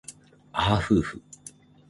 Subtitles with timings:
[0.51, 1.21] あはふうふ